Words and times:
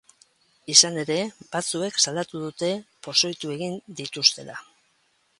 Izan 0.75 0.95
ere, 1.01 1.17
batzuek 1.55 1.99
salatu 2.05 2.41
dute 2.45 2.69
pozoitu 3.07 3.51
egin 3.57 3.77
dituztela. 4.01 4.57